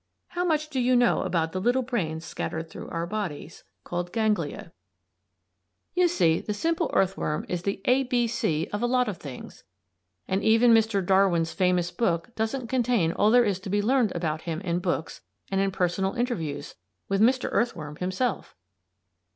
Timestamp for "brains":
1.83-2.25